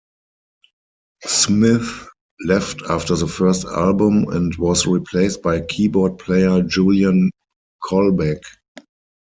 [1.27, 2.07] Smith
[2.47, 7.29] left after the first album and was replaced by keyboard player Julian
[7.83, 8.41] Colbeck.